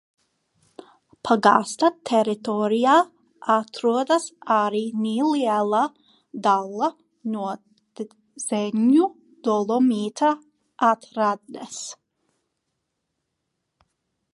[1.29, 2.93] Pagasta teritorijā
[3.57, 5.83] atrodas arī neliela
[6.47, 6.89] daļa
[7.35, 7.51] no
[8.01, 9.11] Dzeņu
[9.49, 10.33] dolomīta
[10.93, 11.81] atradnes.